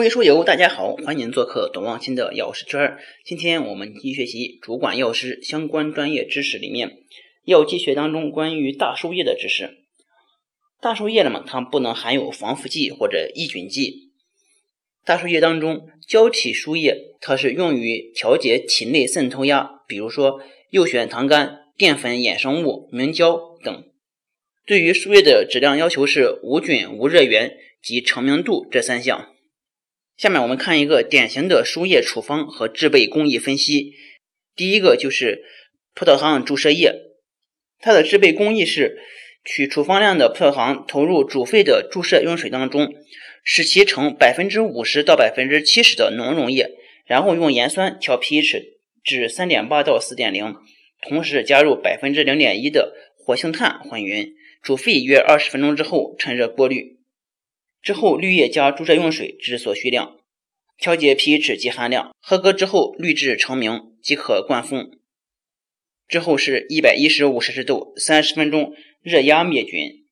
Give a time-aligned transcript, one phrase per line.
[0.00, 2.96] 各位书友，大家好，欢迎做客董望清的药师圈。
[3.22, 7.00] 今天我们继续学习主管药师相关专业知识里面
[7.44, 9.76] 药剂学当中关于大树叶的知识。
[10.80, 14.12] 大树叶了嘛，它不能含有防腐剂或者抑菌剂。
[15.04, 20.40] 大树叶当中，胶体树叶它是用于调节体内渗透压，比如说
[20.70, 23.84] 右旋糖苷、淀粉衍生物、明胶等。
[24.64, 29.34] 对于树叶的质量要求是无菌、无热源及成名度这三项。
[30.20, 33.94] 下面我们看一个典型的输液处方和制备工艺分析。
[34.54, 35.44] 第一个就是
[35.94, 36.94] 葡萄糖注射液，
[37.78, 38.98] 它的制备工艺是
[39.46, 42.92] 取处方量的葡萄糖投入煮沸的注射用水当中，
[43.42, 46.68] 使其呈百分之五十到百分之七十的浓溶液，
[47.06, 48.62] 然后用盐酸调 pH
[49.02, 50.54] 至三点八到四点零，
[51.00, 56.99] 同时加入百分之零点一的活性炭混匀，煮沸约二十分钟之后趁热过滤。
[57.82, 60.18] 之后滤液加注射用水至所需量，
[60.76, 64.98] 调节 pH 及含量，合格之后滤制成明即可灌封。
[66.06, 70.04] 之后是一百一十五摄氏度三十分钟热压灭菌。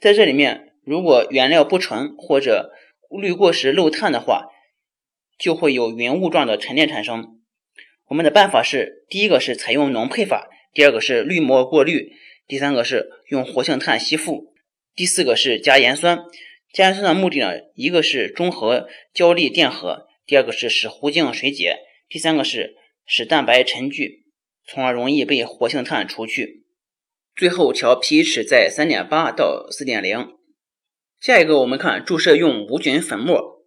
[0.00, 2.72] 在这里面，如果原料不纯或者
[3.10, 4.48] 滤过时漏炭的话，
[5.38, 7.40] 就会有云雾状的沉淀产生。
[8.08, 12.12] 我们的办法是：第一个是采用浓配法，第二个是滤膜过滤，
[12.46, 14.52] 第三个是用活性炭吸附，
[14.94, 16.24] 第四个是加盐酸。
[16.72, 24.26] 加盐酸的目的呢，一个是中和胶粒电荷，第二个是使糊净水解，第三个是使蛋白沉聚，
[24.66, 26.66] 从而容易被活性炭除去。
[27.34, 30.28] 最后调 pH 在三点八到四点零。
[31.20, 33.64] 下一个我们看注射用无菌粉末，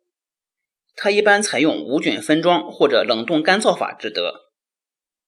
[0.96, 4.52] 它一般采用无菌分装或者冷冻干燥法制得。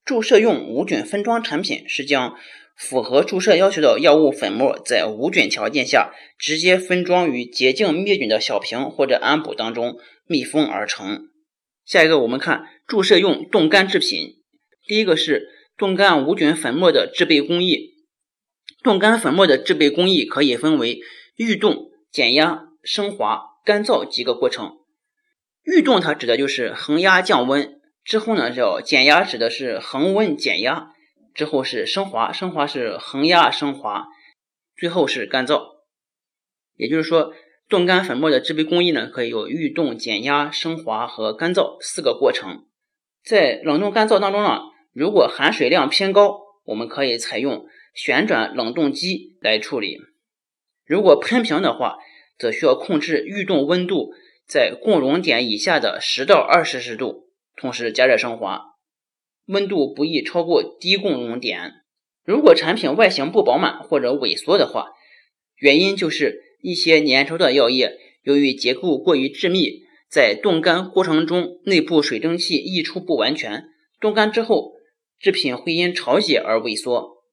[0.05, 2.37] 注射用无菌分装产品是将
[2.75, 11.29] 符合注射要求的药物粉末，在无菌条件下直接分装于洁净灭菌的小瓶或者鹌鹑当中，密封而成。
[11.85, 14.37] 下一个，我们看注射用冻干制品。
[14.87, 17.91] 第一个是冻干无菌粉末的制备工艺。
[18.81, 20.99] 冻干粉末的制备工艺可以分为
[21.35, 24.77] 预冻、减压、升华、干燥几个过程。
[25.63, 30.92] 预冻它指的就是恒压降温，之后呢叫减压，指的是恒温减压。
[31.33, 34.05] 之后是升华，升华是恒压升华，
[34.77, 35.77] 最后是干燥。
[36.75, 37.33] 也就是说，
[37.69, 42.65] 冻干粉末的制备工艺呢，可以有预冻、减压、升华和干燥四个过程。
[43.23, 44.59] 在冷冻干燥当中呢，
[44.91, 49.97] 如果含水量偏高，我们可以采用旋转冷冻机来处理；
[50.85, 51.97] 如果喷平的话，
[52.37, 54.13] 则需要控制预冻温度
[54.47, 58.72] 在共熔点以下的十到二摄氏度，同时加热升华。
[59.47, 61.71] 温度不宜超过低共熔点。
[62.25, 64.91] 如果产品外形不饱满或者萎缩的话，
[65.57, 73.65] 原因就是一些粘稠的药液由于结构过于致密，在冻干过程中内部水蒸气溢出不完全，
[73.99, 74.73] 冻干之后
[75.19, 77.23] 制品会因潮解而萎缩。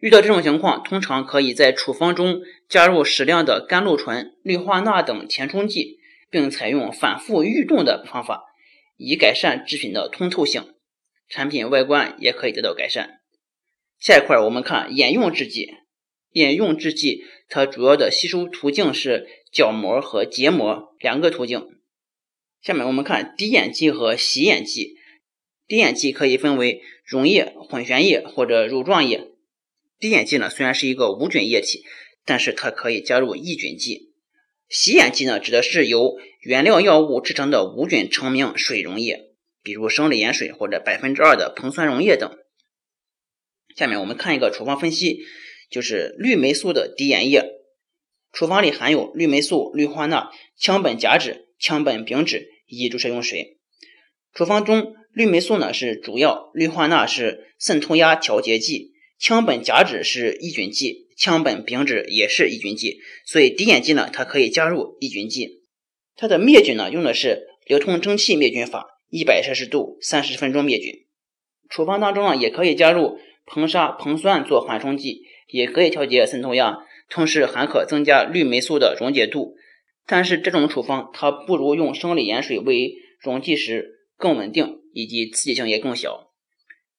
[0.00, 5.96] 遇到这种情况，通常可以在处方中加入适量的甘露醇、氯化钠等填充剂，
[6.28, 8.42] 并采用反复预冻的方法，
[8.98, 10.73] 以改善制品的通透性。
[11.34, 13.18] 产品外观也可以得到改善。
[13.98, 15.68] 下一块我们看眼用制剂，
[16.30, 21.66] 眼用制剂它主要的吸收途径是角膜和结膜两个途径。
[22.62, 24.94] 下面我们看滴眼剂和洗眼剂。
[25.66, 29.32] 滴眼剂可以分为溶液、混悬液或者乳状液。
[29.98, 31.82] 滴眼剂呢虽然是一个无菌液体，
[32.24, 34.12] 但是它可以加入抑菌剂。
[34.68, 39.33] 洗眼剂呢指的是由原料药物制成的无菌成名水溶液。
[39.64, 42.30] 比如生理盐水或者百分之二的硼酸溶液等。
[43.74, 45.18] 下面我们看一个处方分析，
[45.68, 47.50] 就是氯霉素的滴眼液。
[48.30, 50.30] 处方里含有氯霉素、氯化钠、
[50.60, 53.58] 羟苯甲酯、羟苯丙酯以及注射用水。
[54.32, 65.62] 处方中，氯霉素呢是主要，氯化钠是渗透压调节剂，羟苯甲酯是抑菌剂，羟苯丙酯也是抑菌剂，所以滴眼剂呢它可以加入抑菌剂。
[66.16, 68.93] 它的灭菌呢用的是流通蒸汽灭菌法。
[69.14, 71.06] 一百摄氏度三十分钟灭菌。
[71.68, 76.78] 处方当中呢，也可以加入硼砂、硼酸做缓冲剂，也可以调节渗透压，
[77.08, 79.54] 同时还可增加氯霉素的溶解度。
[80.04, 86.32] 但是这种处方它不如用生理盐水为溶剂时更稳定，以及刺激性也更小。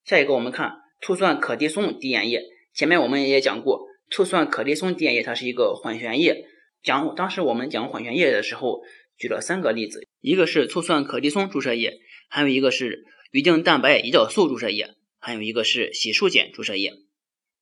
[0.05, 0.71] 下一个我们看
[1.01, 2.41] 醋酸可的松滴眼液。
[2.73, 6.45] 前面我们也讲过，醋酸可的松滴眼液它是一个混悬液。
[6.81, 8.79] 讲当时我们讲混悬液的时候，
[9.17, 10.07] 举了三个例子。
[10.25, 11.99] 一个是醋酸可的松注射液，
[12.29, 16.93] 还有一个是预定蛋白胰岛素注射液，还有一个是洗漱碱注射液。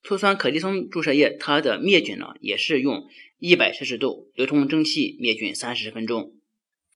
[0.02, 3.06] 醋酸可的松注射液，它的灭菌呢也是用
[3.38, 6.36] 一百摄氏度流通蒸汽灭菌三十分钟。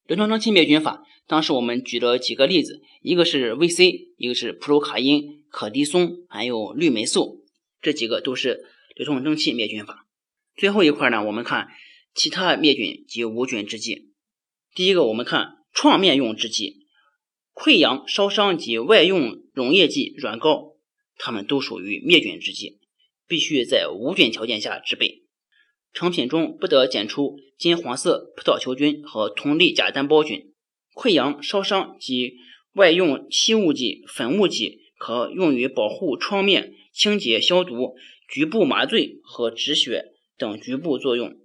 [0.05, 7.43] 流通蒸汽灭菌法，当时我们举了几个例子，一个是 VC，一个是普鲁卡因、可的松，还有氯霉素，
[7.81, 8.63] 这几个都是
[8.95, 10.07] 流通蒸汽灭菌法。
[10.55, 11.67] 最后一块呢，我们看
[12.15, 14.06] 其他灭菌及无菌制剂。
[14.77, 16.85] 第一个，我们看创面用制剂，
[17.51, 20.75] 溃疡、烧伤及外用溶液剂、软膏，
[21.17, 22.77] 它们都属于灭菌制剂，
[23.27, 25.23] 必须在无菌条件下制备。
[25.93, 30.53] 成品中不得检出金黄色葡萄球菌和铜粒假单胞菌。
[30.93, 32.35] 溃疡、烧伤及
[32.73, 37.95] 外用吸雾剂、粉雾剂可用于保护创面、清洁消毒、
[38.29, 41.35] 局部麻醉和止血等局部作用。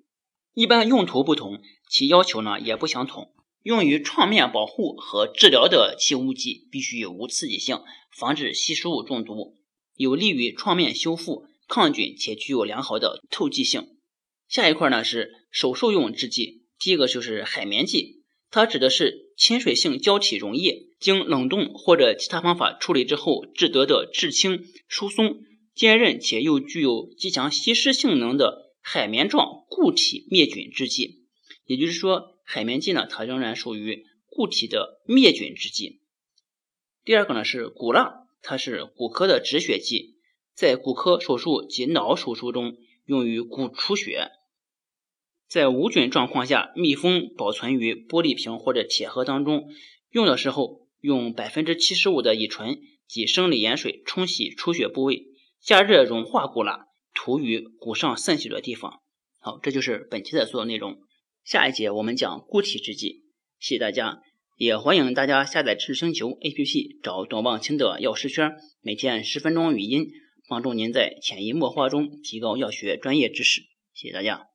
[0.54, 3.32] 一般用途不同，其要求呢也不相同。
[3.62, 7.81] 用于创面保护和治疗的气雾剂必须无刺激性，
[8.19, 9.56] 防止吸食物中毒，
[9.96, 13.88] 有利于创面修复、抗菌且具有良好的透气性。
[14.49, 25.37] 下一块呢是手术用制剂，第一个就是海绵剂，它指的是亲水性胶体溶液，经冷冻或者其他方法处理之后制得的至轻、疏松、
[25.75, 31.23] 坚韧且又具有极强吸湿性能的海绵状固体灭菌制剂。
[31.64, 36.02] 也就是说，海绵剂呢，它仍然属于固体的灭菌制剂。
[37.05, 40.17] 第二个呢是骨蜡，它是骨科的止血剂，
[40.55, 42.76] 在骨科手术及脑手术中
[43.06, 44.32] 用于骨出血。
[45.49, 49.69] 在无菌状况下密封保存于玻璃瓶或者铁盒当中，
[50.11, 55.26] 用的时候用百分之七十五的乙醇及生理盐水冲洗出血部位，
[55.61, 59.00] 加热融化骨蜡，涂于骨上渗血的地方。
[59.38, 60.99] 好，这就是本期的所有内容。
[61.44, 63.25] 下一节我们讲固体制剂。
[63.59, 64.20] 谢谢大家，
[64.56, 70.06] 也欢迎大家下载知识星球 APP，找董望清的药师圈，每天十分钟语音，
[70.49, 73.62] 帮助您在潜移默化中提高药学专业知识。
[73.93, 74.51] 谢谢大家。